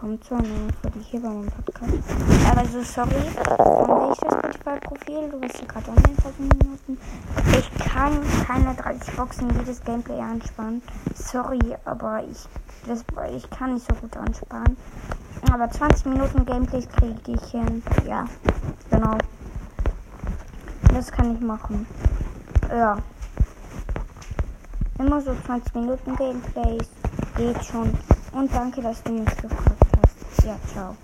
[0.00, 2.72] willkommen zu einer neuen Folge hier bei meinem Podcast.
[2.72, 6.98] So sorry, dann will ich das Spotify-Profil, du bist hier gerade online vor Minuten.
[7.58, 10.80] Ich kann keine 30 Boxen jedes Gameplay ansparen.
[11.14, 12.38] Sorry, aber ich,
[12.86, 13.04] das,
[13.36, 14.76] ich kann nicht so gut ansparen.
[15.52, 17.82] Aber 20 Minuten Gameplays kriege ich hin.
[18.06, 18.24] Ja,
[18.90, 19.18] genau.
[20.94, 21.86] Das kann ich machen.
[22.70, 22.96] Ja.
[24.98, 26.88] Immer so 20 Minuten Gameplays
[27.36, 27.92] geht schon.
[28.32, 29.79] Und danke, dass du mich gefragt
[30.44, 30.94] Yeah.